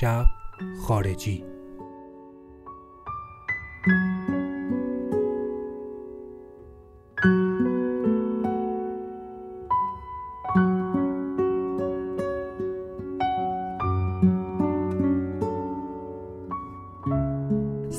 شب 0.00 0.26
خارجی. 0.82 1.44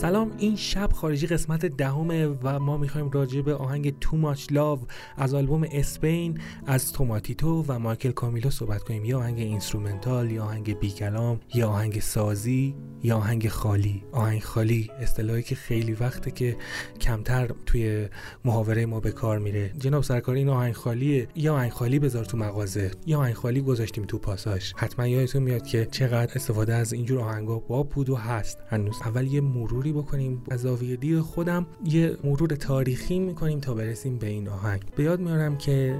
سلام 0.01 0.31
این 0.37 0.55
شب 0.55 0.91
خارجی 0.93 1.27
قسمت 1.27 1.65
دهمه 1.65 2.27
و 2.27 2.59
ما 2.59 2.77
می‌خوایم 2.77 3.09
راجع 3.09 3.41
به 3.41 3.55
آهنگ 3.55 3.99
Two 3.99 4.17
Much 4.17 4.51
Love 4.51 4.79
از 5.17 5.33
آلبوم 5.33 5.65
Spain 5.71 6.37
از 6.65 6.93
توماتیتو 6.93 7.65
و 7.67 7.79
مایکل 7.79 8.11
کامیلو 8.11 8.49
صحبت 8.49 8.83
کنیم. 8.83 9.05
یا 9.05 9.19
آهنگ 9.19 9.39
instrumental 9.39 10.31
یا 10.31 10.43
آهنگ 10.43 10.79
بی 10.79 10.91
کلام 10.91 11.39
یا 11.55 11.69
آهنگ 11.69 11.99
سازی. 11.99 12.75
یا 13.03 13.17
آهنگ 13.17 13.47
خالی. 13.47 14.03
آهنگ 14.11 14.43
خالی 14.43 14.91
اصطلاحی 14.99 15.43
که 15.43 15.55
خیلی 15.55 15.93
وقته 15.93 16.31
که 16.31 16.57
کمتر 17.01 17.51
توی 17.65 18.07
محاوره 18.45 18.85
ما 18.85 18.99
به 18.99 19.11
کار 19.11 19.39
میره. 19.39 19.71
جناب 19.77 20.03
سرکار 20.03 20.35
این 20.35 20.49
آهنگ 20.49 20.73
خالیه. 20.73 21.27
یا 21.35 21.55
آهنگ 21.55 21.71
خالی 21.71 21.99
بذار 21.99 22.25
تو 22.25 22.37
مغازه. 22.37 22.91
یا 23.05 23.19
آهنگ 23.19 23.33
خالی 23.33 23.61
گذاشتیم 23.61 24.05
تو 24.05 24.17
پاساش. 24.17 24.73
حتما 24.77 25.07
یادتون 25.07 25.43
میاد 25.43 25.67
که 25.67 25.85
چقدر 25.91 26.31
استفاده 26.35 26.75
از 26.75 26.93
اینجور 26.93 27.19
آهنگا 27.19 27.59
با 27.59 27.83
بود 27.83 28.09
و 28.09 28.15
هست. 28.15 28.57
هنوز 28.69 28.95
اول 29.05 29.27
یه 29.27 29.41
مروری 29.41 29.91
بکنیم. 29.91 30.43
از 30.51 30.61
زاویه 30.61 30.95
دید 30.95 31.19
خودم 31.19 31.67
یه 31.85 32.17
مرور 32.23 32.49
تاریخی 32.49 33.19
می‌کنیم 33.19 33.59
تا 33.59 33.73
برسیم 33.73 34.17
به 34.17 34.27
این 34.27 34.49
آهنگ. 34.49 34.81
به 34.95 35.03
یاد 35.03 35.19
میارم 35.19 35.57
که 35.57 35.99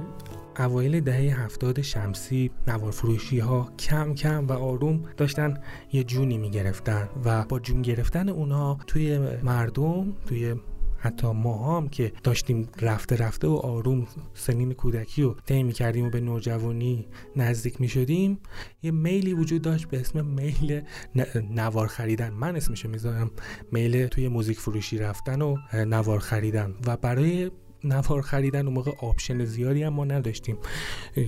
اوایل 0.59 0.99
دهه 0.99 1.43
هفتاد 1.43 1.81
شمسی 1.81 2.51
نوار 2.67 2.91
فروشی 2.91 3.39
ها 3.39 3.73
کم 3.79 4.13
کم 4.13 4.47
و 4.47 4.51
آروم 4.51 5.03
داشتن 5.17 5.57
یه 5.93 6.03
جونی 6.03 6.37
می‌گرفتن 6.37 7.09
و 7.25 7.43
با 7.43 7.59
جون 7.59 7.81
گرفتن 7.81 8.29
اونها 8.29 8.79
توی 8.87 9.19
مردم 9.43 10.13
توی 10.25 10.55
حتی 11.01 11.27
ما 11.27 11.77
هم 11.77 11.89
که 11.89 12.11
داشتیم 12.23 12.69
رفته 12.81 13.15
رفته 13.15 13.47
و 13.47 13.51
آروم 13.53 14.07
سنین 14.33 14.73
کودکی 14.73 15.21
رو 15.21 15.35
طی 15.45 15.71
کردیم 15.71 16.05
و 16.05 16.09
به 16.09 16.21
نوجوانی 16.21 17.07
نزدیک 17.35 17.81
می 17.81 17.87
شدیم 17.87 18.39
یه 18.83 18.91
میلی 18.91 19.33
وجود 19.33 19.61
داشت 19.61 19.87
به 19.87 19.99
اسم 19.99 20.25
میل 20.25 20.81
نوار 21.51 21.87
خریدن. 21.87 22.29
من 22.29 22.55
اسمشو 22.55 22.89
می‌ذارم. 22.89 23.31
میل 23.71 24.07
توی 24.07 24.27
موزیک 24.27 24.59
فروشی 24.59 24.97
رفتن 24.97 25.41
و 25.41 25.57
نوار 25.73 26.19
خریدن. 26.19 26.73
و 26.87 26.97
برای 26.97 27.51
نوار 27.83 28.21
خریدن 28.21 28.65
اون 28.65 28.73
موقع 28.73 28.91
option 29.01 29.45
زیادی 29.45 29.83
هم 29.83 29.93
ما 29.93 30.05
نداشتیم. 30.05 30.57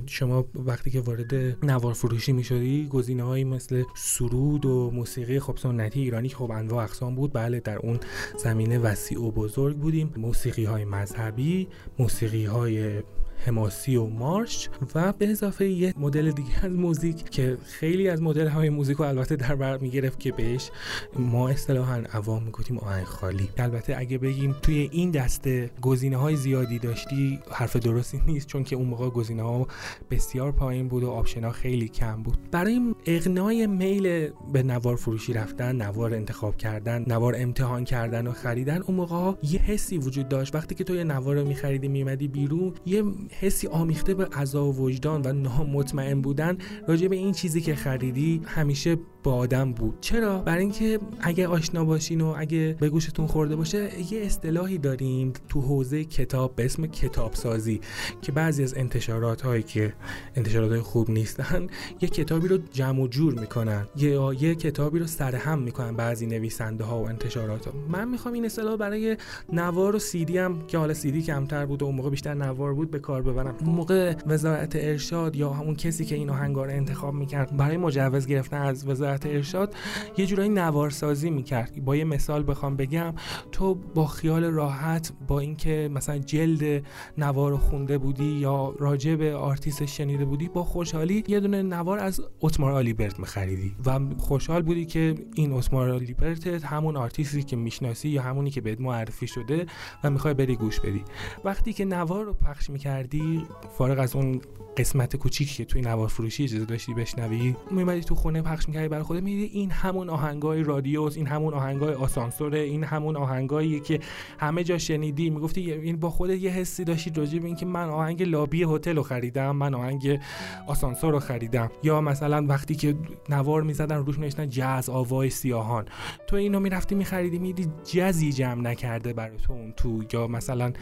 شما 0.06 0.46
وقتی 0.56 0.92
که 0.92 1.02
وارد 1.02 1.34
نوار 1.66 1.94
فروشی 1.94 2.32
می 2.32 2.44
شدی 2.44 2.88
گزینه 2.88 3.24
هایی 3.24 3.44
مثل 3.44 3.84
سرود 3.96 4.66
و 4.66 4.92
موسیقی 4.92 5.40
خب 5.40 5.58
سنتی 5.58 6.02
ایرانی 6.02 6.30
که 6.30 6.36
خب 6.36 6.52
انواع 6.52 6.84
اقسام 6.84 7.16
بود 7.16 7.34
بله 7.34 7.60
در 7.60 7.78
اون 7.78 8.00
زمینه 8.38 8.80
وسیع 8.80 9.22
و 9.22 9.32
بزرگ 9.32 9.78
بودیم. 9.78 10.14
موسیقی 10.18 10.66
های 10.66 10.86
مذهبی 10.86 11.68
موسیقی 12.00 12.46
های 12.46 13.02
حماسی 13.46 13.96
و 13.96 14.06
مارش 14.06 14.70
و 14.96 15.14
به 15.14 15.30
اضافه 15.30 15.68
یه 15.68 15.94
مدل 15.98 16.32
دیگه 16.32 16.66
از 16.66 16.72
موزیک 16.72 17.30
که 17.30 17.58
خیلی 17.66 18.10
از 18.10 18.22
مدل 18.22 18.48
های 18.48 18.70
موزیک 18.70 18.98
رو 18.98 19.06
البته 19.06 19.36
در 19.36 19.56
بر 19.56 19.78
می‌گرفت 19.78 20.20
که 20.20 20.32
بهش 20.32 20.72
ما 21.20 21.50
اصطلاحا 21.50 22.04
عوام 22.14 22.44
می‌گفتیم 22.44 22.78
آهنگ 22.78 23.06
خالی. 23.06 23.50
البته 23.58 23.98
اگه 23.98 24.18
بگیم 24.18 24.56
توی 24.62 24.90
این 24.92 25.12
دسته 25.12 25.70
گزینه 25.82 26.18
های 26.18 26.36
زیادی 26.36 26.80
داشتی 26.80 27.40
حرف 27.52 27.76
درستی 27.76 28.22
نیست 28.28 28.48
چون 28.48 28.64
که 28.64 28.76
اون 28.76 28.88
موقع 28.88 29.10
گزینه 29.10 29.44
ها 29.44 29.68
بسیار 30.12 30.52
پایین 30.52 30.88
بود 30.88 31.04
و 31.04 31.10
option 31.10 31.44
ها 31.44 31.52
خیلی 31.52 31.88
کم 31.88 32.24
بود. 32.24 32.38
برای 32.52 32.96
اقناع 33.06 33.68
میل 33.68 34.30
به 34.54 34.64
نوار 34.64 34.96
فروشی 34.96 35.34
رفتن 35.34 35.76
نوار 35.76 36.14
انتخاب 36.14 36.58
کردن 36.58 37.06
نوار 37.08 37.36
امتحان 37.38 37.84
کردن 37.84 38.28
و 38.28 38.32
خریدن 38.32 38.82
اون 38.82 38.98
موقع 38.98 39.34
یه 39.44 39.60
حسی 39.60 39.98
وجود 39.98 40.30
داشت. 40.30 40.56
وقتی 40.56 40.76
که 40.76 40.84
تو 40.84 40.96
یه 40.96 41.04
نوار 41.04 41.36
رو 41.36 41.48
میخریدی 41.48 41.88
میمدی 41.88 42.28
بیرون 42.28 42.74
یه 42.86 43.04
حسی 43.40 43.68
آمیخته 43.68 44.14
به 44.14 44.26
عذاب 44.26 44.76
وجدان 44.76 45.22
و 45.26 45.34
نامطمئن 45.34 46.22
بودن 46.22 46.58
راجع 46.88 47.08
به 47.08 47.16
این 47.16 47.32
چیزی 47.32 47.62
که 47.62 47.76
خریدی 47.76 48.42
همیشه 48.46 48.98
با 49.24 49.34
آدم 49.34 49.74
بود. 49.74 49.98
چرا؟ 50.02 50.40
برای 50.40 50.62
اینکه 50.62 51.00
اگه 51.20 51.48
آشنا 51.48 51.86
باشین 51.86 52.22
و 52.22 52.36
اگه 52.38 52.76
به 52.80 52.90
گوشتون 52.90 53.28
خورده 53.28 53.56
باشه 53.56 53.90
یه 54.14 54.22
اصطلاحی 54.22 54.78
داریم 54.78 55.34
تو 55.50 55.62
حوزه 55.62 56.04
کتاب 56.04 56.56
به 56.56 56.66
اسم 56.66 56.88
کتاب 56.88 57.34
سازی 57.34 57.82
که 58.22 58.32
بعضی 58.32 58.64
از 58.64 58.78
انتشارات 58.78 59.42
هایی 59.42 59.64
که 59.64 59.94
انتشارات 60.36 60.72
های 60.72 60.82
خوب 60.82 61.10
نیستن 61.10 61.68
یه 62.02 62.10
کتابی 62.10 62.48
رو 62.48 62.58
جمع 62.58 63.02
و 63.02 63.08
جور 63.08 63.40
می‌کنن. 63.40 63.88
یا 63.96 64.34
یه 64.34 64.56
کتابی 64.56 65.00
رو 65.00 65.08
سرهم 65.08 65.60
می‌کنن 65.60 65.96
بعضی 65.96 66.26
نویسنده 66.26 66.84
ها 66.84 67.00
و 67.00 67.08
انتشارات 67.08 67.66
ها 67.66 67.74
من 67.90 68.08
می‌خوام 68.08 68.34
این 68.34 68.46
اصطلاح 68.46 68.76
برای 68.78 69.18
نوار 69.54 69.96
و 69.96 70.00
سیدی 70.00 70.38
هم 70.38 70.68
که 70.68 70.78
حالا 70.78 70.94
سیدی 70.94 71.22
کمتر 71.22 71.66
بود 71.66 71.82
و 71.82 71.86
اون 71.86 71.96
موقع 71.96 72.10
بیشتر 72.10 72.34
نوار 72.34 72.74
بود 72.74 72.92
به 72.92 73.00
کار 73.00 73.22
ببرم. 73.22 73.56
اون 73.60 73.76
موقع 73.76 74.16
وزارت 74.26 74.76
ارشاد 74.76 75.36
یا 75.36 75.50
همون 75.50 75.76
کسی 75.76 76.06
که 76.06 76.16
این 76.16 76.30
آهنگا 76.30 76.66
رو 76.66 76.72
انتخاب 76.72 77.14
می‌کرد 77.14 77.58
برای 77.58 77.78
مجوز 77.78 78.28
گرفتن 78.28 78.62
از 78.62 78.88
وزارت 78.88 79.11
ارشاد 79.26 79.76
یه 80.18 80.26
جورایی 80.26 80.50
نوارسازی 80.50 81.30
می‌کرد. 81.30 81.86
با 81.86 81.96
یه 81.96 82.04
مثال 82.04 82.44
بخوام 82.48 82.76
بگم 82.76 83.14
تو 83.52 83.76
با 83.76 84.08
خیال 84.08 84.44
راحت 84.44 85.14
با 85.28 85.40
اینکه 85.40 85.90
مثلا 85.94 86.18
جلد 86.18 86.86
نوار 87.18 87.58
خونده 87.58 87.98
بودی 87.98 88.32
یا 88.32 88.76
راجع 88.80 89.16
به 89.16 89.36
آرتیست 89.36 89.86
شنیده 89.86 90.26
بودی 90.26 90.48
با 90.48 90.64
خوشحالی 90.64 91.24
یه 91.28 91.40
دونه 91.40 91.64
نوار 91.64 92.00
از 92.00 92.22
اتمار 92.42 92.72
لیبرت 92.72 93.20
میخریدی. 93.20 93.76
و 93.86 94.00
خوشحال 94.18 94.62
بودی 94.62 94.86
که 94.86 95.16
این 95.36 95.54
اتمار 95.54 95.90
لیبرت 95.90 96.48
همون 96.48 96.98
آرتیستی 96.98 97.44
که 97.44 97.56
می‌شناسی 97.56 98.10
یا 98.10 98.22
همونی 98.22 98.50
که 98.50 98.62
بهت 98.62 98.82
معرفی 98.82 99.28
شده 99.28 99.66
و 100.04 100.10
می‌خوای 100.10 100.34
بری 100.34 100.56
گوش 100.56 100.80
بدی. 100.80 101.04
وقتی 101.44 101.74
که 101.74 101.86
نوار 101.86 102.26
رو 102.26 102.34
پخش 102.34 102.70
می‌کردی 102.70 103.46
فارغ 103.78 104.00
از 104.00 104.16
اون 104.16 104.42
قسمت 104.78 105.16
کوچیکی 105.16 105.56
که 105.56 105.66
توی 105.66 105.82
نوار 105.82 106.08
فروشی 106.08 106.44
اجازه 106.44 106.66
داشتی 106.66 106.94
بشنوی 106.94 107.56
میمدی 107.72 108.02
تو 108.02 108.16
خونه 108.16 108.42
پخش 108.42 108.68
می‌کردی 108.68 108.88
برای 109.02 109.08
خودت 109.08 109.24
می‌دیدی 109.24 109.44
این 109.44 109.72
همون 109.72 110.10
آهنگای 110.10 110.64
رادیوس 110.64 111.18
این 111.18 111.28
همون 111.28 111.54
آهنگای 111.54 111.94
آسانسور 111.94 112.56
این 112.56 112.84
همون 112.84 113.16
آهنگایی 113.18 113.80
که 113.80 114.00
همه 114.40 114.64
جا 114.64 114.78
شنیدی. 114.78 115.30
می‌گفتی 115.30 115.72
این 115.72 115.98
با 115.98 116.10
خودت 116.10 116.40
یه 116.40 116.52
حسی 116.52 116.84
داشتی 116.84 117.12
راجع 117.16 117.40
به 117.40 117.48
اینکه 117.48 117.66
من 117.66 117.90
آهنگ 117.90 118.24
لابی 118.24 118.64
هتل 118.64 118.96
رو 118.96 119.04
خریدم 119.04 119.56
من 119.56 119.74
آهنگ 119.74 120.20
آسانسور 120.68 121.12
رو 121.12 121.20
خریدم. 121.20 121.70
یا 121.84 122.02
مثلا 122.02 122.46
وقتی 122.48 122.76
که 122.76 122.96
نوار 123.30 123.64
می‌زدن 123.64 123.96
روش 123.96 124.20
نوشتن 124.20 124.50
جاز 124.50 124.90
آوای 124.90 125.30
سیاهان. 125.30 125.86
تو 126.28 126.36
اینو 126.36 126.60
می‌رفتی 126.60 126.96
میخریدی 126.96 127.40
می‌دیدی 127.40 127.68
جزی 127.86 128.32
جمع 128.32 128.62
نکرده 128.62 129.14
برای 129.14 129.38
تو 129.38 129.54
اون 129.54 129.72
تو. 129.72 130.04
یا 130.14 130.28
مثلا 130.28 130.74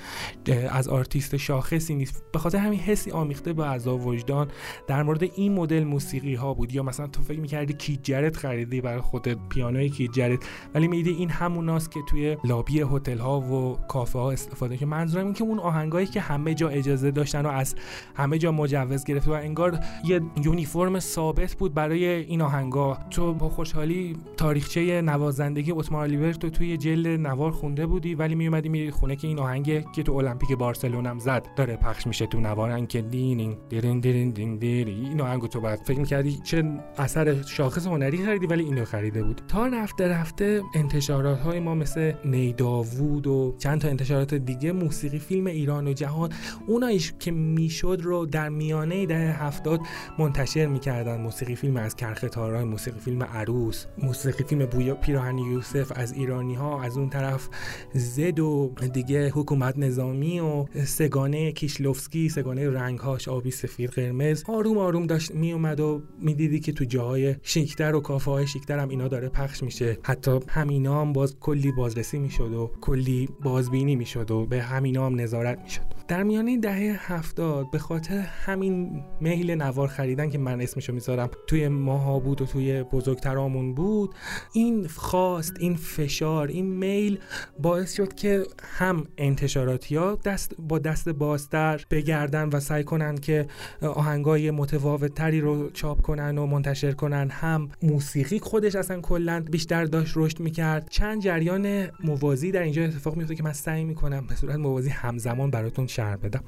از 0.69 0.87
آرتیست 0.87 1.37
شاخصی 1.37 1.95
نیست. 1.95 2.23
به 2.33 2.39
خاطر 2.39 2.57
همین 2.57 2.79
حسی 2.79 3.11
آمیخته 3.11 3.53
با 3.53 3.65
عذاب 3.65 3.97
وجدان 3.97 4.47
در 4.87 5.03
مورد 5.03 5.23
این 5.23 5.53
مدل 5.53 5.83
موسیقی 5.83 6.35
ها 6.35 6.53
بود. 6.53 6.73
یا 6.73 6.83
مثلا 6.83 7.07
تو 7.07 7.21
فکر 7.21 7.39
می‌کردی 7.39 7.73
کیت 7.73 7.97
جرت 8.09 8.37
خریدی 8.37 8.81
برای 8.81 9.01
خودت 9.01 9.37
پیانوی 9.49 9.89
کیت 9.89 10.07
جرت. 10.07 10.39
ولی 10.75 10.87
میدی 10.87 11.09
این 11.09 11.29
هموناست 11.29 11.91
که 11.91 11.99
توی 12.09 12.37
لابی 12.43 12.81
هتل 12.81 13.17
ها 13.17 13.41
و 13.41 13.77
کافه 13.87 14.19
ها 14.19 14.31
استفاده 14.31 14.77
که 14.77 14.85
منظورم 14.85 15.25
این 15.25 15.33
که 15.33 15.43
اون 15.43 15.59
آهنگایی 15.59 16.07
که 16.07 16.21
همه 16.21 16.53
جا 16.53 16.69
اجازه 16.69 17.11
داشتن 17.11 17.45
و 17.45 17.49
از 17.49 17.75
همه 18.15 18.37
جا 18.37 18.51
مجوز 18.51 19.03
گرفته 19.03 19.31
و 19.31 19.33
انگار 19.33 19.79
یه 20.05 20.21
یونیفرم 20.43 20.99
ثابت 20.99 21.53
بود 21.53 21.73
برای 21.73 22.05
این 22.05 22.41
آهنگا. 22.41 22.97
تو 23.09 23.33
با 23.33 23.49
خوشحالی 23.49 24.17
تاریخچه 24.37 25.01
نوازندگی 25.01 25.71
اتمار 25.71 26.07
لیبرت 26.07 26.39
تو 26.39 26.49
توی 26.49 26.77
جلد 26.77 27.07
نوار 27.07 27.51
خونده 27.51 27.85
بودی 27.85 28.15
ولی 28.15 28.35
میومدی 28.35 28.69
میری 28.69 28.91
خونه 28.91 29.15
که 29.15 29.27
این 29.27 29.39
آهنگ 29.39 29.91
که 29.91 30.03
تو 30.03 30.13
المپیک 30.13 30.57
بارسلونم 30.57 31.19
زد 31.19 31.47
داره 31.55 31.75
پخش 31.75 32.07
میشه 32.07 32.25
تو 32.25 32.39
نوار. 32.39 32.79
که 32.85 33.01
دینینگ 33.01 33.57
دیرین 33.69 33.99
دیرین 33.99 34.29
دینگ 34.29 34.59
دیری 34.59 34.91
این 34.91 35.21
آهنگو 35.21 35.47
تو 35.47 35.61
بعد 35.61 35.79
فکر 35.79 35.99
می‌کردی 35.99 36.39
چه 36.43 36.63
اثر 36.97 37.41
شاخص 37.41 37.87
هنری 37.99 38.25
خریدی 38.25 38.45
ولی 38.45 38.63
اینو 38.63 38.85
خریده 38.85 39.23
بود 39.23 39.41
تا 39.47 39.67
رفته 39.67 40.07
رفته 40.07 40.61
انتشارات 40.75 41.39
های 41.39 41.59
ما 41.59 41.75
مثل 41.75 42.13
نیداوود 42.25 43.27
و 43.27 43.55
چند 43.57 43.81
تا 43.81 43.87
انتشارات 43.87 44.33
دیگه 44.33 44.71
موسیقی 44.71 45.19
فیلم 45.19 45.47
ایران 45.47 45.87
و 45.87 45.93
جهان 45.93 46.29
اونایش 46.67 47.13
که 47.19 47.31
می‌شد 47.31 47.99
رو 48.03 48.25
در 48.25 48.49
میانه 48.49 49.05
دهه 49.05 49.43
هفتاد 49.43 49.79
منتشر 50.19 50.65
می‌کردن. 50.65 51.21
موسیقی 51.21 51.55
فیلم 51.55 51.77
از 51.77 51.95
کرخ 51.95 52.25
تارای 52.31 52.63
موسیقی 52.63 52.99
فیلم 52.99 53.23
عروس 53.23 53.85
موسیقی 53.97 54.43
فیلم 54.43 54.65
بویا 54.65 54.95
پیراهن 54.95 55.37
یوسف 55.37 55.91
از 55.95 56.13
ایرانی 56.13 56.55
ها 56.55 56.81
از 56.81 56.97
اون 56.97 57.09
طرف 57.09 57.49
زد 57.93 58.39
و 58.39 58.73
دیگه 58.93 59.29
حکومت 59.29 59.77
نظامی 59.77 60.39
و 60.39 60.65
سگانه 60.85 61.51
کیشلوفسکی 61.51 62.29
سگانه 62.29 62.69
رنگهاش 62.69 63.27
آبی 63.27 63.51
سفید 63.51 63.89
قرمز. 63.89 64.43
آروم 64.47 64.77
آروم 64.77 65.05
داشت 65.05 65.35
میومد 65.35 65.79
و 65.79 66.01
می‌دیدی 66.21 66.59
که 66.59 66.71
تو 66.71 66.85
جاهای 66.85 67.35
شیکتر 67.43 67.88
و 67.95 67.99
کافه 67.99 68.31
های 68.31 68.47
شیکتر 68.47 68.79
هم 68.79 68.89
اینا 68.89 69.07
داره 69.07 69.29
پخش 69.29 69.63
میشه. 69.63 69.97
حتی 70.03 70.39
همینا 70.47 71.01
هم 71.01 71.13
باز 71.13 71.39
کلی 71.39 71.71
بازرسی 71.71 72.19
می‌شد 72.19 72.53
و 72.53 72.71
کلی 72.81 73.29
بازبینی 73.43 73.95
می‌شد 73.95 74.31
و 74.31 74.45
به 74.45 74.61
همینا 74.61 75.05
هم 75.05 75.21
نظارت 75.21 75.59
می‌شد. 75.59 75.98
در 76.09 76.23
میانه 76.23 76.57
دهه 76.57 77.13
هفتاد 77.13 77.71
به 77.71 77.79
خاطر 77.79 78.17
همین 78.17 79.03
میل 79.21 79.51
نوار 79.51 79.87
خریدن 79.87 80.29
که 80.29 80.37
من 80.37 80.61
اسمشو 80.61 80.93
می‌ذارم 80.93 81.29
توی 81.47 81.67
ماها 81.67 82.19
بود 82.19 82.41
و 82.41 82.45
توی 82.45 82.83
بزرگترامون 82.83 83.73
بود 83.73 84.15
این 84.53 84.87
خواست 84.87 85.53
این 85.59 85.75
فشار 85.75 86.47
این 86.47 86.65
میل 86.65 87.19
باعث 87.59 87.93
شد 87.93 88.13
که 88.13 88.43
هم 88.63 89.07
انتشاراتی 89.17 89.95
ها 89.95 90.17
دست 90.25 90.55
با 90.59 90.79
دست 90.79 91.09
بازتر 91.09 91.85
بگردن 91.91 92.49
و 92.49 92.59
سعی 92.59 92.83
کنن 92.83 93.17
که 93.17 93.47
آهنگای 93.81 94.51
متفاوت 94.51 95.13
تری 95.13 95.41
رو 95.41 95.69
چاپ 95.69 96.01
کنن 96.01 96.37
و 96.37 96.45
منتشر 96.45 96.91
کنن. 96.91 97.29
هم 97.29 97.69
موسیقی 97.83 98.39
خودش 98.39 98.75
اصلا 98.75 99.01
کلا 99.01 99.43
بیشتر 99.51 99.85
داشت 99.85 100.13
رشد 100.15 100.39
می‌کرد. 100.39 100.87
چند 100.89 101.21
جریان 101.21 101.87
موازی 102.03 102.51
در 102.51 102.61
اینجا 102.61 102.83
اتفاق 102.83 103.15
میفته 103.15 103.35
که 103.35 103.43
من 103.43 103.53
سعی 103.53 103.83
می‌کنم 103.83 104.27
به 104.27 104.35
صورت 104.35 104.55
موازی 104.55 104.89
همزمان 104.89 105.51
براتون 105.51 105.87
شرح 105.99 106.15
بدم. 106.15 106.43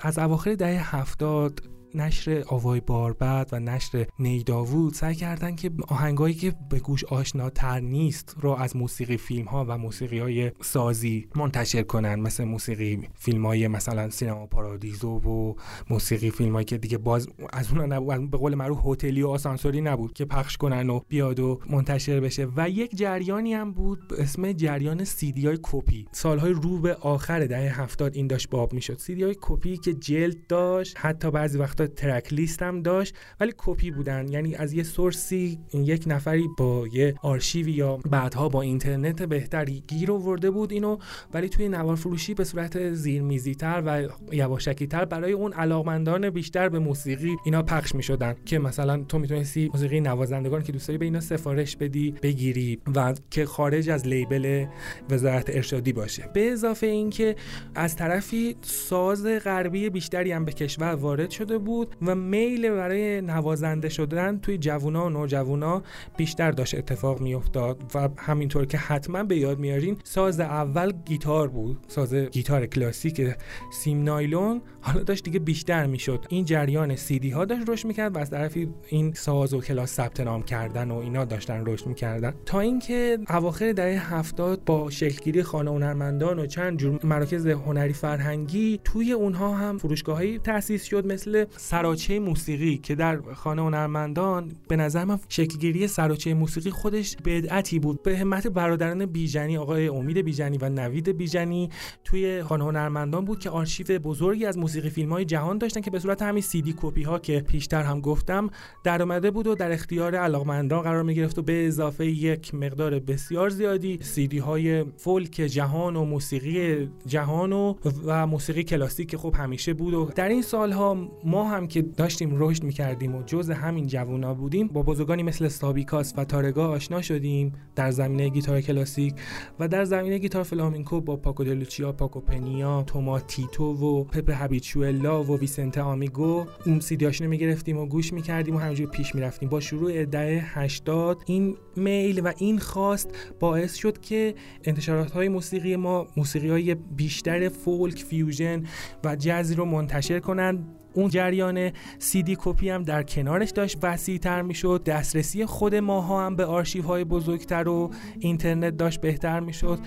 از 0.00 0.18
اواخر 0.18 0.54
دهه 0.54 0.96
هفتاد 0.96 1.62
نشر 1.94 2.44
آوای 2.48 2.80
باربد 2.80 3.48
و 3.52 3.60
نشر 3.60 4.06
نیداوود 4.18 4.94
سعی 4.94 5.14
کردن 5.14 5.56
که 5.56 5.70
آهنگایی 5.88 6.34
که 6.34 6.54
به 6.70 6.78
گوش 6.78 7.04
آشناتر 7.04 7.80
نیست 7.80 8.36
رو 8.40 8.50
از 8.50 8.76
موسیقی 8.76 9.16
فیلم 9.16 9.46
ها 9.46 9.64
و 9.68 9.78
موسیقی 9.78 10.18
های 10.18 10.52
سازی 10.60 11.28
منتشر 11.36 11.82
کنن. 11.82 12.14
مثل 12.14 12.44
موسیقی 12.44 13.08
فیلم 13.14 13.46
های 13.46 13.68
مثلا 13.68 14.10
سینما 14.10 14.46
پارادیزو 14.46 15.08
و 15.08 15.54
موسیقی 15.90 16.30
فیلم 16.30 16.52
هایی 16.52 16.64
که 16.64 16.78
دیگه 16.78 16.98
باز 16.98 17.28
از 17.52 17.72
اون 17.72 17.92
نبود 17.92 18.30
به 18.30 18.38
قول 18.38 18.54
معروف 18.54 18.78
هتلی 18.84 19.22
و 19.22 19.28
آسانسوری 19.28 19.80
نبود 19.80 20.12
که 20.12 20.24
پخش 20.24 20.56
کنن 20.56 20.90
و 20.90 21.00
بیاد 21.08 21.40
و 21.40 21.60
منتشر 21.70 22.20
بشه. 22.20 22.48
و 22.56 22.70
یک 22.70 22.96
جریانی 22.96 23.54
هم 23.54 23.72
بود 23.72 24.08
به 24.08 24.22
اسم 24.22 24.52
جریان 24.52 25.04
سیدی 25.04 25.46
های 25.46 25.58
کپی. 25.62 26.06
سالهای 26.12 26.52
رو 26.52 26.78
به 26.78 26.94
آخر 26.94 27.46
دهه 27.46 27.80
هفتاد 27.80 28.14
این 28.14 28.26
داشت 28.26 28.50
باب 28.50 28.72
می‌شد. 28.72 28.98
سیدی 28.98 29.22
های 29.22 29.36
کپی 29.40 29.76
که 29.76 29.94
جلد 29.94 30.46
داشت 30.46 30.96
حتی 30.98 31.30
بعضی 31.30 31.58
وقتا 31.80 31.86
ترک 31.86 32.32
لیست 32.32 32.62
هم 32.62 32.82
داشت 32.82 33.14
ولی 33.40 33.52
کپی 33.56 33.90
بودن. 33.90 34.28
یعنی 34.28 34.54
از 34.54 34.72
یه 34.72 34.82
سورسی 34.82 35.58
یک 35.74 36.04
نفری 36.06 36.48
با 36.58 36.86
یه 36.92 37.14
آرشیوی 37.22 37.72
یا 37.72 37.96
بعدها 37.96 38.48
با 38.48 38.62
اینترنت 38.62 39.22
بهتری 39.22 39.84
گیر 39.88 40.12
آورده 40.12 40.50
بود 40.50 40.72
اینو 40.72 40.98
ولی 41.34 41.48
توی 41.48 41.68
نوار 41.68 41.96
فروشی 41.96 42.34
به 42.34 42.44
صورت 42.44 42.92
زیرمیزی 42.92 43.54
تر 43.54 43.82
و 43.86 44.08
یواشکی 44.34 44.86
تر 44.86 45.04
برای 45.04 45.32
اون 45.32 45.52
علاقمندان 45.52 46.30
بیشتر 46.30 46.68
به 46.68 46.78
موسیقی 46.78 47.36
اینا 47.44 47.62
پخش 47.62 47.94
می 47.94 48.02
شدن 48.02 48.34
که 48.44 48.58
مثلا 48.58 49.04
تو 49.04 49.18
می‌تونستی 49.18 49.70
موسیقی 49.74 50.00
نوازندگان 50.00 50.62
که 50.62 50.72
دوست 50.72 50.88
داری 50.88 50.98
به 50.98 51.04
اینا 51.04 51.20
سفارش 51.20 51.76
بدی 51.76 52.14
بگیری 52.22 52.80
و 52.94 53.14
که 53.30 53.46
خارج 53.46 53.90
از 53.90 54.06
لیبل 54.06 54.66
وزارت 55.10 55.50
ارشادی 55.50 55.92
باشه. 55.92 56.30
به 56.34 56.52
اضافه 56.52 56.86
اینکه 56.86 57.36
از 57.74 57.96
طرفی 57.96 58.56
ساز 58.62 59.26
غربی 59.26 59.90
بیشتری 59.90 60.32
هم 60.32 60.44
به 60.44 60.52
کشور 60.52 60.94
وارد 60.94 61.30
شده 61.30 61.58
و 62.02 62.14
میل 62.14 62.70
برای 62.70 63.20
نوازنده 63.20 63.88
شدن 63.88 64.38
توی 64.38 64.58
جوونا 64.58 65.06
و 65.06 65.08
نوجوانا 65.08 65.82
بیشتر 66.16 66.50
داشت 66.50 66.74
اتفاق 66.74 67.20
میافتاد 67.20 67.82
و 67.94 68.08
همینطور 68.16 68.66
که 68.66 68.78
حتما 68.78 69.22
به 69.22 69.36
یاد 69.36 69.58
میارین 69.58 69.96
ساز 70.04 70.40
اول 70.40 70.92
گیتار 71.04 71.48
بود 71.48 71.78
ساز 71.88 72.14
گیتار 72.14 72.66
کلاسیک 72.66 73.34
سیم 73.72 74.02
نایلون. 74.02 74.62
حالا 74.80 75.02
داشت 75.02 75.24
دیگه 75.24 75.38
بیشتر 75.38 75.86
می‌شد. 75.86 76.26
این 76.28 76.44
جریان 76.44 76.96
دی 77.20 77.30
ها 77.30 77.44
داشت 77.44 77.68
رشد 77.68 77.88
می‌کرد 77.88 78.16
و 78.16 78.18
از 78.18 78.30
طرفی 78.30 78.68
این 78.88 79.12
ساز 79.12 79.54
و 79.54 79.60
کلاس 79.60 79.92
ثبت 79.92 80.20
نام 80.20 80.42
کردن 80.42 80.90
و 80.90 80.96
اینا 80.96 81.24
داشتن 81.24 81.66
رشد 81.66 81.86
می‌کردن. 81.86 82.34
تا 82.46 82.60
اینکه 82.60 83.18
اواخر 83.30 83.72
دهه 83.72 84.14
هفتاد 84.14 84.64
با 84.64 84.90
شکلگیری 84.90 85.42
خانه 85.42 85.70
هنرمندان 85.70 86.38
و 86.38 86.46
چند 86.46 86.78
جور 86.78 87.00
مراکز 87.04 87.46
هنری 87.46 87.92
فرهنگی 87.92 88.80
توی 88.84 89.12
اونها 89.12 89.54
هم 89.54 89.78
فروشگاهی 89.78 90.38
تأسیس 90.38 90.84
شد 90.84 91.06
مثل 91.06 91.44
سراچه 91.58 92.18
موسیقی 92.18 92.78
که 92.78 92.94
در 92.94 93.20
خانه 93.34 93.62
هنرمندان 93.62 94.52
به 94.68 94.76
نظر 94.76 95.04
من 95.04 95.18
شکلگیری 95.28 95.86
سراچه 95.86 96.34
موسیقی 96.34 96.70
خودش 96.70 97.16
بدعتی 97.24 97.78
بود. 97.78 98.02
به 98.02 98.18
همت 98.18 98.46
برادران 98.46 99.06
بیژنی 99.06 99.56
آقای 99.56 99.88
امید 99.88 100.18
بیژنی 100.18 100.58
و 100.58 100.68
نوید 100.68 101.16
بیژنی 101.16 101.70
توی 102.04 102.42
خانه 102.42 102.64
هنرمندان 102.64 103.24
بود 103.24 103.38
که 103.38 103.50
آرشیو 103.50 103.98
بزرگی 103.98 104.46
از 104.46 104.58
موسیقی 104.58 104.90
فیلم 104.90 105.12
های 105.12 105.24
جهان 105.24 105.58
داشتن 105.58 105.80
که 105.80 105.90
به 105.90 105.98
صورت 105.98 106.22
همین 106.22 106.42
سی 106.42 106.62
دی 106.62 106.74
کپی 106.76 107.02
ها 107.02 107.18
که 107.18 107.40
پیشتر 107.40 107.82
هم 107.82 108.00
گفتم 108.00 108.50
در 108.84 109.02
اومده 109.02 109.30
بود 109.30 109.46
و 109.46 109.54
در 109.54 109.72
اختیار 109.72 110.14
علاقمندان 110.14 110.82
قرار 110.82 111.02
می 111.02 111.14
گرفت 111.14 111.38
و 111.38 111.42
به 111.42 111.66
اضافه 111.66 112.06
یک 112.06 112.54
مقدار 112.54 112.98
بسیار 112.98 113.48
زیادی 113.48 113.98
سی 114.02 114.28
دی 114.28 114.38
های 114.38 114.84
فولک 114.96 115.30
جهان 115.30 115.96
و 115.96 116.04
موسیقی 116.04 116.88
جهان 117.06 117.52
و, 117.52 117.74
و 118.04 118.26
موسیقی 118.26 118.64
کلاسیک 118.64 119.16
خب 119.16 119.34
همیشه 119.38 119.74
بود 119.74 119.94
و 119.94 120.10
در 120.14 120.28
این 120.28 120.42
سالها 120.42 121.08
ما 121.24 121.47
هم 121.48 121.66
که 121.66 121.82
داشتیم 121.82 122.30
رشد 122.34 122.64
می‌کردیم 122.64 123.14
و 123.14 123.22
جز 123.22 123.50
همین 123.50 123.86
جوونا 123.86 124.34
بودیم 124.34 124.68
با 124.68 124.82
بزرگانی 124.82 125.22
مثل 125.22 125.48
سابیکاس 125.48 126.14
و 126.16 126.24
تارگا 126.24 126.68
آشنا 126.68 127.02
شدیم 127.02 127.52
در 127.76 127.90
زمینه 127.90 128.28
گیتار 128.28 128.60
کلاسیک 128.60 129.14
و 129.60 129.68
در 129.68 129.84
زمینه 129.84 130.18
گیتار 130.18 130.42
فلامینکو 130.42 131.00
با 131.00 131.16
پاکو 131.16 131.44
دلوچیا 131.44 131.92
پاکو 131.92 132.20
پنیا 132.20 132.82
توماتیتو 132.82 133.64
و 133.64 134.04
پپ 134.04 134.30
هابیچوئلا 134.30 135.24
و 135.24 135.38
ویسنت 135.38 135.78
آمیگو 135.78 136.46
اون 136.66 136.80
سیدیاشونو 136.80 137.30
می‌گرفتیم 137.30 137.78
و 137.78 137.86
گوش 137.86 138.12
می‌کردیم 138.12 138.56
و 138.56 138.58
همینجور 138.58 138.86
پیش 138.86 139.14
می‌رفتیم. 139.14 139.48
با 139.48 139.60
شروع 139.60 140.04
دهه 140.04 140.58
80 140.58 141.22
این 141.26 141.56
میل 141.76 142.20
و 142.20 142.32
این 142.38 142.58
خواست 142.58 143.10
باعث 143.40 143.74
شد 143.74 144.00
که 144.00 144.34
انتشارات 144.64 145.10
های 145.10 145.28
موسیقی 145.28 145.76
ما 145.76 146.06
موسیقی 146.16 146.48
های 146.48 146.74
بیشتر 146.74 147.48
فولک 147.48 147.98
fusion 147.98 148.64
و 149.04 149.16
جزی 149.16 149.54
رو 149.54 149.64
منتشر 149.64 150.18
کنند. 150.18 150.77
اون 150.98 151.08
جریان 151.08 151.70
سی 151.98 152.22
دی 152.22 152.36
کپی 152.40 152.70
هم 152.70 152.82
در 152.82 153.02
کنارش 153.02 153.50
داشت 153.50 153.78
وسیع 153.82 154.18
تر 154.18 154.42
می‌شد. 154.42 154.84
دسترسی 154.84 155.46
خود 155.46 155.74
ماها 155.74 156.26
هم 156.26 156.36
به 156.36 156.44
آرشیو 156.44 156.82
های 156.82 157.04
بزرگتر 157.04 157.68
و 157.68 157.90
اینترنت 158.18 158.76
داشت 158.76 159.00
بهتر 159.00 159.40
می‌شد. 159.40 159.78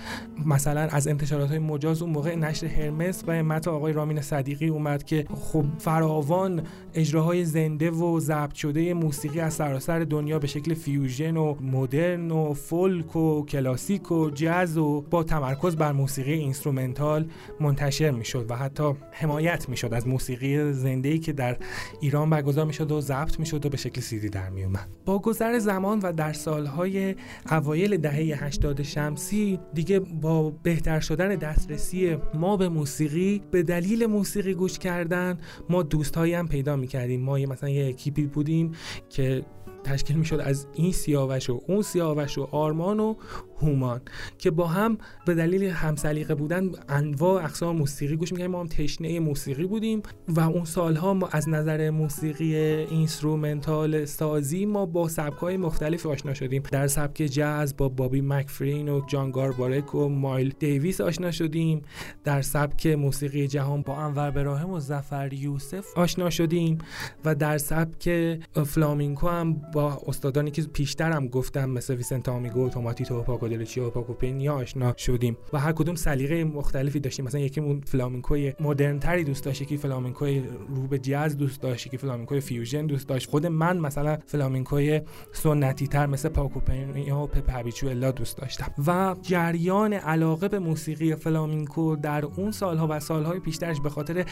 مثلا 0.46 0.80
از 0.80 1.08
انتشارات 1.08 1.48
های 1.48 1.58
مجاز 1.58 2.02
اون 2.02 2.12
موقع 2.12 2.34
نشر 2.34 2.66
هرمس 2.66 3.24
و 3.26 3.32
همت 3.32 3.68
آقای 3.68 3.92
رامین 3.92 4.20
صدیقی 4.20 4.68
اومد 4.68 5.04
که 5.04 5.24
خب 5.34 5.64
فراوان 5.78 6.62
اجراهای 6.94 7.44
زنده 7.44 7.90
و 7.90 8.20
ضبط 8.20 8.54
شده 8.54 8.94
موسیقی 8.94 9.40
از 9.40 9.54
سراسر 9.54 9.98
دنیا 9.98 10.38
به 10.38 10.46
شکل 10.46 10.74
fusion 10.74 11.36
و 11.36 11.54
مدرن 11.60 12.30
و 12.30 12.54
فولک 12.54 13.16
و 13.16 13.44
کلاسیک 13.44 14.12
و 14.12 14.30
جاز 14.30 14.78
و 14.78 15.00
با 15.10 15.22
تمرکز 15.22 15.76
بر 15.76 15.92
موسیقی 15.92 16.32
instrumental 16.32 17.26
منتشر 17.60 18.10
می‌شد 18.10 18.46
و 18.48 18.56
حتی 18.56 18.92
حمایت 19.12 19.68
می‌شد 19.68 19.94
از 19.94 20.08
موسیقی 20.08 20.72
زنده. 20.72 21.01
ای 21.08 21.18
که 21.18 21.32
در 21.32 21.56
ایران 22.00 22.30
برگزار 22.30 22.64
می‌شد 22.64 22.92
و 22.92 23.00
ضبط 23.00 23.40
می‌شد 23.40 23.66
و 23.66 23.68
به 23.68 23.76
شکل 23.76 24.00
سیدی 24.00 24.28
در 24.28 24.50
میومد 24.50 24.88
با 25.04 25.18
گذر 25.18 25.58
زمان 25.58 26.00
و 26.02 26.12
در 26.12 26.32
سالهای 26.32 27.14
اوایل 27.50 27.96
دهه 27.96 28.44
80 28.44 28.82
شمسی 28.82 29.58
دیگه 29.74 29.98
با 30.00 30.50
بهتر 30.50 31.00
شدن 31.00 31.36
دسترسی 31.36 32.16
ما 32.34 32.56
به 32.56 32.68
موسیقی 32.68 33.42
به 33.50 33.62
دلیل 33.62 34.06
موسیقی 34.06 34.54
گوش 34.54 34.78
کردن 34.78 35.38
ما 35.70 35.82
دوستایی 35.82 36.34
هم 36.34 36.48
پیدا 36.48 36.76
می‌کردیم. 36.76 37.20
ما 37.20 37.36
مثلا 37.36 37.68
یه 37.68 37.88
اکیپی 37.88 38.26
بودیم 38.26 38.72
که 39.10 39.44
تشکیل 39.84 40.16
می‌شد 40.16 40.40
از 40.40 40.66
این 40.74 40.92
سیاوش 40.92 41.50
و 41.50 41.60
اون 41.68 41.82
سیاوش 41.82 42.38
و 42.38 42.42
آرمان 42.42 43.00
و 43.00 43.14
هومان 43.62 44.00
که 44.38 44.50
با 44.50 44.66
هم 44.66 44.98
به 45.26 45.34
دلیل 45.34 45.64
همسلیقه 45.64 46.34
بودن 46.34 46.70
انواع 46.88 47.44
اقسام 47.44 47.76
موسیقی 47.76 48.16
گوش 48.16 48.32
می‌کنیم 48.32 48.50
ما 48.50 48.60
هم 48.60 48.66
تشنه 48.66 49.20
موسیقی 49.20 49.64
بودیم 49.64 50.02
و 50.28 50.40
اون 50.40 50.64
سالها 50.64 51.14
ما 51.14 51.28
از 51.32 51.48
نظر 51.48 51.90
موسیقی 51.90 52.56
instrumental 52.56 54.04
سازی 54.04 54.66
ما 54.66 54.86
با 54.86 55.08
سبکهای 55.08 55.56
مختلف 55.56 56.06
آشنا 56.06 56.34
شدیم. 56.34 56.62
در 56.72 56.86
سبک 56.86 57.16
جاز 57.16 57.76
با 57.76 57.88
بابی 57.88 58.20
مکفرین 58.20 58.88
و 58.88 59.00
جان 59.06 59.30
گاربارک 59.30 59.94
و 59.94 60.08
مایلز 60.08 60.54
دیویس 60.58 61.00
آشنا 61.00 61.30
شدیم. 61.30 61.82
در 62.24 62.42
سبک 62.42 62.86
موسیقی 62.86 63.46
جهان 63.46 63.82
با 63.82 63.96
انور 63.96 64.30
براهم 64.30 64.70
و 64.70 64.80
ظافر 64.80 65.32
یوسف 65.32 65.98
آشنا 65.98 66.30
شدیم. 66.30 66.78
و 67.24 67.34
در 67.34 67.58
سبک 67.58 68.38
فلامینکو 68.66 69.28
هم 69.28 69.52
با 69.52 70.02
استادانی 70.06 70.50
که 70.50 70.62
پیشتر 70.62 71.12
هم 71.12 71.28
گفتم 71.28 71.70
مثل 71.70 71.94
ویسنت 71.94 72.28
آمیگو 72.28 72.68
توماتیتو 72.68 73.22
پاکو 73.22 73.48
دلوسیا 73.48 73.51
پاکو 73.94 74.12
پنیا 74.12 74.54
آشنا 74.54 74.94
شدیم 74.96 75.36
و 75.52 75.58
هر 75.58 75.72
کدوم 75.72 75.94
سلیقه 75.94 76.44
مختلفی 76.44 77.00
داشتیم. 77.00 77.24
مثلا 77.24 77.40
یکی 77.40 77.60
اون 77.60 77.80
فلامینکوی 77.80 78.52
مدرن 78.60 78.98
تری 78.98 79.24
دوست 79.24 79.44
داشت 79.44 79.62
یکی 79.62 79.76
فلامینکوی 79.76 80.42
رو 80.68 80.86
به 80.86 80.98
جاز 80.98 81.36
دوست 81.36 81.62
داشت 81.62 81.86
یکی 81.86 81.96
فلامینکوی 81.96 82.40
fusion 82.40 82.86
دوست 82.86 83.08
داشت. 83.08 83.30
خود 83.30 83.46
من 83.46 83.78
مثلا 83.78 84.18
فلامینکوی 84.26 85.00
سنتی 85.32 85.86
تر 85.86 86.06
مثل 86.06 86.28
پاکو 86.28 86.60
پنیا 86.60 87.18
و 87.18 87.26
پپ 87.26 87.72
الا 87.82 88.10
دوست 88.10 88.38
داشتم. 88.38 88.72
و 88.86 89.16
جریان 89.22 89.92
علاقه 89.92 90.48
به 90.48 90.58
موسیقی 90.58 91.14
فلامینکو 91.14 91.96
در 91.96 92.24
اون 92.24 92.50
سالها 92.50 92.86
و 92.90 93.00
سالهای 93.00 93.40
پیشترش 93.40 93.80
به 93.80 93.90
خاطر 93.90 94.24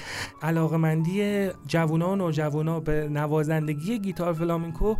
علاقمندی 0.42 1.48
جوانان 1.66 2.20
و 2.20 2.30
جوانا 2.30 2.80
به 2.80 3.08
نوازندگی 3.08 3.98
گیتار 3.98 4.32
فلامینکو 4.32 4.94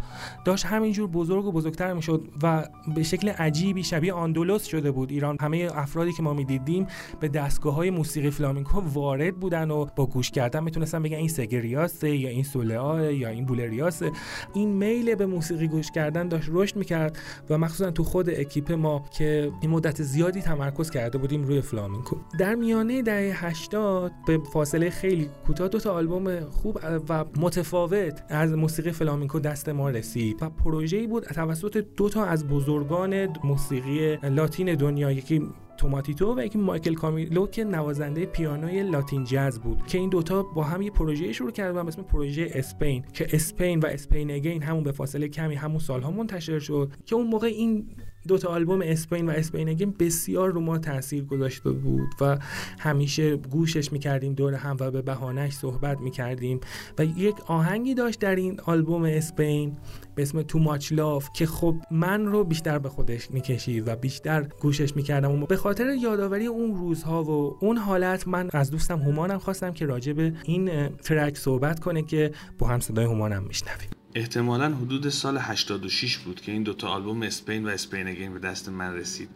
داشت 0.44 0.66
همینجور 0.66 1.08
بزرگ 1.08 1.44
و 1.44 1.52
بزرگتر 1.52 1.92
می‌شد 1.92 2.28
و 2.42 2.64
به 2.94 3.02
شکل 3.02 3.28
عجیبی 3.28 3.82
شبیه 3.82 4.09
آندولوس 4.10 4.64
شده 4.64 4.90
بود. 4.90 5.10
ایران 5.10 5.36
همه 5.40 5.68
افرادی 5.74 6.12
که 6.12 6.22
ما 6.22 6.34
می‌دیدیم 6.34 6.86
به 7.20 7.28
دستگاه 7.28 7.74
های 7.74 7.90
موسیقی 7.90 8.30
فلامینکو 8.30 8.80
وارد 8.80 9.36
بودن 9.36 9.70
و 9.70 9.86
با 9.96 10.06
گوش 10.06 10.30
کردن 10.30 10.62
می‌تونستن 10.62 11.02
بگن 11.02 11.16
این 11.16 11.28
seguiriyas 11.28 12.08
ه 12.08 12.16
یا 12.16 12.28
این 12.28 12.42
soleá 12.42 13.10
یا 13.10 13.28
این 13.28 13.46
bulerías 13.46 13.99
ه. 13.99 14.12
این 14.54 14.68
میل 14.68 15.14
به 15.14 15.26
موسیقی 15.26 15.68
گوش 15.68 15.90
کردن 15.90 16.28
داشت 16.28 16.48
رشد 16.52 16.76
می‌کرد 16.76 17.18
و 17.50 17.58
مخصوصا 17.58 17.90
تو 17.90 18.04
خود 18.04 18.30
اکیپ 18.30 18.72
ما 18.72 19.04
که 19.10 19.52
این 19.60 19.70
مدت 19.70 20.02
زیادی 20.02 20.42
تمرکز 20.42 20.90
کرده 20.90 21.18
بودیم 21.18 21.42
روی 21.42 21.60
فلامینکو 21.60 22.16
در 22.38 22.54
میانه 22.54 23.02
دهه 23.02 23.46
80 23.46 24.12
به 24.26 24.40
فاصله 24.52 24.90
خیلی 24.90 25.30
کوتاه 25.46 25.68
دو 25.68 25.78
تا 25.78 25.92
آلبوم 25.92 26.40
خوب 26.40 26.78
و 27.08 27.24
متفاوت 27.40 28.22
از 28.28 28.52
موسیقی 28.52 28.90
فلامینکو 28.90 29.40
دست 29.40 29.68
ما 29.68 29.90
رسید 29.90 30.42
و 30.42 30.50
پروژه‌ای 30.50 31.06
بود 31.06 31.24
توسط 31.24 31.84
دو 31.96 32.08
تا 32.08 32.24
از 32.24 32.46
بزرگان 32.46 33.38
موسیقی 33.44 33.99
لاتین 34.22 34.74
دنیا 34.74 35.12
یکی 35.12 35.42
توماتیتو 35.80 36.34
و 36.38 36.44
یکی 36.44 36.58
مایکل 36.58 36.94
کامیلو 36.94 37.46
که 37.46 37.64
نوازنده 37.64 38.26
پیانوی 38.26 38.82
لاتین 38.82 39.24
جاز 39.24 39.60
بود 39.60 39.86
که 39.86 39.98
این 39.98 40.10
دوتا 40.10 40.42
با 40.42 40.62
هم 40.62 40.82
یه 40.82 40.90
پروژه 40.90 41.32
شروع 41.32 41.50
کردن 41.50 41.82
به 41.82 41.88
اسم 41.88 42.02
پروژه 42.02 42.50
اسپین 42.54 43.04
که 43.12 43.26
اسپین 43.32 43.80
و 43.80 43.86
اسپین 43.86 44.30
اگین 44.30 44.62
همون 44.62 44.82
به 44.82 44.92
فاصله 44.92 45.28
کمی 45.28 45.54
همون 45.54 45.78
سالها 45.78 46.10
منتشر 46.10 46.58
شد 46.58 46.92
که 47.06 47.14
اون 47.14 47.26
موقع 47.26 47.46
این 47.46 47.86
دو 48.28 48.38
تا 48.38 48.48
آلبوم 48.48 48.80
اسپین 48.84 49.28
و 49.28 49.30
اسپین 49.30 49.68
اگین 49.68 49.94
بسیار 49.98 50.50
رو 50.50 50.60
ما 50.60 50.78
تاثیر 50.78 51.24
گذاشته 51.24 51.70
بود 51.70 52.08
و 52.20 52.38
همیشه 52.78 53.36
گوشش 53.36 53.92
می‌کردیم 53.92 54.34
دور 54.34 54.54
هم 54.54 54.76
و 54.80 54.90
به 54.90 55.02
بهانهش 55.02 55.52
صحبت 55.52 56.00
می‌کردیم 56.00 56.60
و 56.98 57.04
یک 57.04 57.34
آهنگی 57.46 57.94
داشت 57.94 58.20
در 58.20 58.34
این 58.34 58.60
آلبوم 58.60 59.02
اسپین 59.02 59.76
به 60.14 60.22
اسم 60.22 60.42
تو 60.42 60.58
ماچ 60.58 60.92
لاف 60.92 61.28
که 61.34 61.46
خب 61.46 61.74
من 61.90 62.26
رو 62.26 62.44
بیشتر 62.44 62.78
به 62.78 62.88
خودش 62.88 63.30
می‌کشید 63.30 63.88
و 63.88 63.96
بیشتر 63.96 64.46
گوشش 64.60 64.96
می‌کردم 64.96 65.44
به 65.44 65.56
خاطر 65.56 65.94
یادآوری 66.02 66.46
اون 66.46 66.74
روزها 66.74 67.24
و 67.24 67.56
اون 67.60 67.76
حالت 67.76 68.28
من 68.28 68.48
از 68.52 68.70
دوستم 68.70 68.98
هومانم 68.98 69.38
خواستم 69.38 69.72
که 69.72 69.86
راجع 69.86 70.12
به 70.12 70.32
این 70.44 70.88
ترک 70.88 71.36
صحبت 71.36 71.80
کنه 71.80 72.02
که 72.02 72.30
با 72.58 72.66
هم 72.66 72.80
صدای 72.80 73.04
هومانم 73.04 73.42
میشنویم. 73.42 73.99
احتمالا 74.14 74.74
حدود 74.74 75.08
سال 75.08 75.38
86 75.38 76.18
بود 76.18 76.40
که 76.40 76.52
این 76.52 76.62
دوتا 76.62 76.88
آلبوم 76.88 77.22
اسپین 77.22 77.66
و 77.66 77.68
اسپین 77.68 78.08
اگین 78.08 78.32
به 78.32 78.38
دست 78.38 78.68
من 78.68 78.94
رسید. 78.94 79.28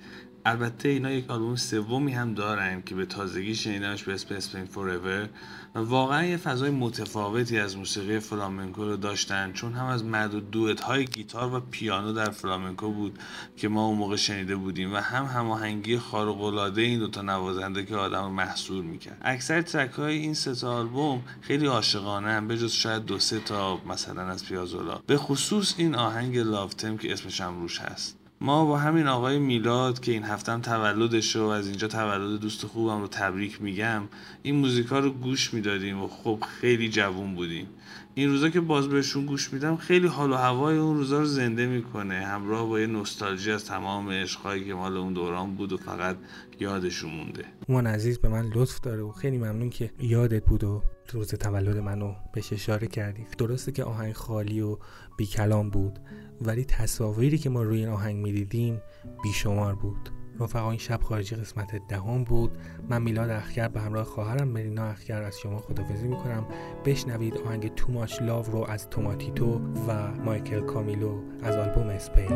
البته 0.47 0.89
اینا 0.89 1.11
یک 1.11 1.31
آلبوم 1.31 1.57
سومی 1.57 2.13
هم 2.13 2.35
دارن 2.35 2.83
که 2.83 2.95
به 2.95 3.07
تازگی 3.07 3.55
شنیدمش 3.55 4.03
به 4.03 4.15
اسم 4.15 4.35
اسپین 4.35 4.65
فوراور 4.65 5.29
و 5.75 5.79
واقعا 5.79 6.25
یه 6.25 6.37
فضای 6.37 6.71
متفاوتی 6.71 7.59
از 7.59 7.77
موسیقی 7.77 8.19
فلامنکو 8.19 8.85
رو 8.85 8.97
داشتن 8.97 9.53
چون 9.53 9.73
هم 9.73 9.87
از 9.87 10.05
معدود 10.05 10.51
دوت 10.51 10.81
های 10.81 11.05
گیتار 11.05 11.55
و 11.55 11.61
پیانو 11.61 12.13
در 12.13 12.31
فلامنکو 12.31 12.91
بود 12.91 13.19
که 13.57 13.69
ما 13.69 13.87
اون 13.87 13.99
موقع 13.99 14.17
شنیده 14.17 14.57
بودیم 14.57 14.93
و 14.95 14.97
هم 14.97 15.25
هماهنگی 15.25 15.99
خارق 15.99 16.41
العاده 16.41 16.83
این 16.83 16.99
دوتا 16.99 17.23
نوازنده 17.23 17.85
که 17.85 17.97
آدم 17.97 18.23
رو 18.23 18.31
محصور 18.31 18.85
می‌کرد. 18.85 19.19
اکثر 19.23 19.63
ترک 19.63 19.91
های 19.91 20.19
این 20.19 20.35
سه 20.35 20.67
آلبوم 20.67 21.23
خیلی 21.41 21.67
عاشقانه 21.67 22.29
هم 22.29 22.49
به 22.49 22.59
جز 22.59 22.73
شاید 22.73 23.05
دو 23.05 23.19
سه 23.19 23.41
تا 23.41 23.81
مثلا 23.87 24.23
از 24.23 24.45
پیازولا. 24.45 25.01
به 25.07 25.17
خصوص 25.17 25.75
این 25.77 25.95
آهنگ 25.95 26.39
لافتم 26.39 26.97
که 26.97 27.13
اسمش 27.13 27.41
هم 27.41 27.61
روش 27.61 27.79
هست. 27.81 28.24
ما 28.45 28.65
با 28.65 28.79
همین 28.79 29.07
آقای 29.07 29.39
میلاد 29.39 30.01
که 30.01 30.13
این 30.13 30.23
هفتم 30.23 30.61
تولدش 30.61 31.37
و 31.37 31.43
از 31.43 31.67
اینجا 31.67 31.89
تولد 31.89 32.41
دوست 32.41 32.67
خوبم 32.67 33.01
رو 33.01 33.09
تبریک 33.09 33.63
میگم 33.63 34.03
این 34.43 34.55
موزیکا 34.55 34.99
رو 34.99 35.11
گوش 35.11 35.55
می‌دادیم 35.55 36.03
و 36.03 36.09
خب 36.09 36.45
خیلی 36.61 36.89
جوون 36.89 37.35
بودیم. 37.35 37.67
این 38.15 38.29
روزا 38.29 38.49
که 38.49 38.61
باز 38.61 38.89
بهشون 38.89 39.27
گوش 39.27 39.53
میدم 39.53 39.77
خیلی 39.77 40.07
حال 40.07 40.33
و 40.33 40.35
هوای 40.35 40.79
اون 40.79 40.97
روزا 40.97 41.19
رو 41.19 41.25
زنده 41.25 41.67
می‌کنه. 41.67 42.15
همراه 42.15 42.69
با 42.69 42.81
یه 42.81 42.87
نوستالژی 42.87 43.51
از 43.51 43.65
تمام 43.65 44.11
عشقهایی 44.11 44.65
که 44.65 44.75
مال 44.75 44.97
اون 44.97 45.13
دوران 45.13 45.55
بود 45.55 45.73
و 45.73 45.77
فقط 45.77 46.17
یادشون 46.61 47.11
مونده. 47.11 47.45
من 47.69 47.87
عزیز 47.87 48.19
به 48.19 48.29
من 48.29 48.51
لطف 48.55 48.81
داره 48.81 49.03
و 49.03 49.13
خیلی 49.13 49.39
ممنون 49.39 49.71
که 49.71 49.91
یادت 50.01 50.45
بود 50.45 50.65
و 50.65 50.83
روز 51.13 51.35
تولد 51.35 51.77
منو 51.77 52.15
بهش 52.33 52.53
اشاره 52.53 52.87
کردی؟ 52.87 53.27
درسته 53.39 53.73
که 53.73 53.85
آهنگ 53.85 54.13
خالی 54.13 54.61
و 54.61 54.79
بی 55.19 55.27
کلام 55.27 55.71
بود 55.71 55.99
ولی 56.41 56.65
تصاویری 56.65 57.39
که 57.39 57.51
ما 57.51 57.63
روی 57.63 57.79
این 57.79 57.89
آهنگ 57.89 58.17
می‌دیدیم 58.17 58.81
بیشمار 59.23 59.75
بود. 59.75 60.11
رفقا 60.41 60.71
این 60.71 60.79
شب 60.79 61.01
خارجی 61.03 61.37
قسمت 61.37 61.89
دهم 61.89 62.25
بود. 62.25 62.59
من 62.89 63.03
میلاد 63.03 63.31
اخگر 63.31 63.69
به 63.69 63.81
همراه 63.81 64.05
خواهرم 64.05 64.49
مرینا 64.49 64.85
اخگر 64.85 65.23
از 65.23 65.39
شما 65.39 65.59
خدافزی 65.59 66.09
می‌کنم. 66.09 66.47
بشنوید 66.85 67.37
آهنگ 67.37 67.75
تو 67.75 67.93
ماچ 67.93 68.23
لاو 68.23 68.47
رو 68.47 68.65
از 68.69 68.91
توماتیتو 68.91 69.61
و 69.89 70.13
مایکل 70.25 70.61
کامیلو 70.61 71.21
از 71.43 71.57
آلبوم 71.57 71.89
اسپین 71.89 72.31